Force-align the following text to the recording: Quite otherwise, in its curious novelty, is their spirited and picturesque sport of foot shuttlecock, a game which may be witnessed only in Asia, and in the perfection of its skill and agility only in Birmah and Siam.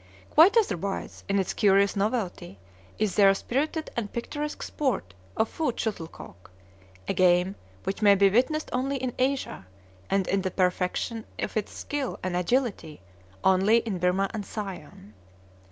Quite 0.31 0.57
otherwise, 0.57 1.23
in 1.29 1.37
its 1.37 1.53
curious 1.53 1.95
novelty, 1.95 2.57
is 2.97 3.13
their 3.13 3.31
spirited 3.35 3.91
and 3.95 4.11
picturesque 4.11 4.63
sport 4.63 5.13
of 5.37 5.47
foot 5.47 5.79
shuttlecock, 5.79 6.49
a 7.07 7.13
game 7.13 7.53
which 7.83 8.01
may 8.01 8.15
be 8.15 8.27
witnessed 8.27 8.71
only 8.73 8.97
in 8.97 9.13
Asia, 9.19 9.67
and 10.09 10.27
in 10.27 10.41
the 10.41 10.49
perfection 10.49 11.23
of 11.37 11.55
its 11.55 11.71
skill 11.77 12.17
and 12.23 12.35
agility 12.35 12.99
only 13.43 13.77
in 13.77 13.99
Birmah 13.99 14.31
and 14.33 14.43
Siam. 14.43 15.13